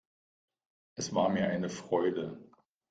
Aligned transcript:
Es 0.95 1.13
war 1.13 1.29
mir 1.29 1.47
eine 1.49 1.69
Freude. 1.69 2.41